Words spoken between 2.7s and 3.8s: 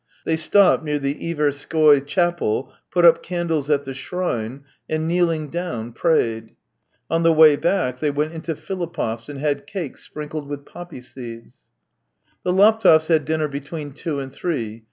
put up candles